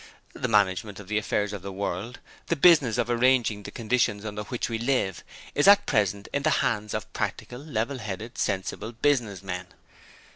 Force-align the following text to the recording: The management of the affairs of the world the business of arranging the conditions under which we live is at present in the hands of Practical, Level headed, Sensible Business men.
The 0.33 0.47
management 0.47 0.99
of 0.99 1.09
the 1.09 1.19
affairs 1.19 1.53
of 1.53 1.61
the 1.61 1.71
world 1.71 2.17
the 2.47 2.55
business 2.55 2.97
of 2.97 3.07
arranging 3.07 3.61
the 3.61 3.69
conditions 3.69 4.25
under 4.25 4.41
which 4.41 4.67
we 4.67 4.79
live 4.79 5.23
is 5.53 5.67
at 5.67 5.85
present 5.85 6.27
in 6.33 6.41
the 6.41 6.49
hands 6.65 6.95
of 6.95 7.13
Practical, 7.13 7.59
Level 7.59 7.99
headed, 7.99 8.35
Sensible 8.35 8.93
Business 8.93 9.43
men. 9.43 9.67